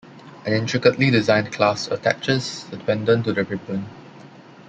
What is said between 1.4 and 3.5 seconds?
clasp attaches the pendant to the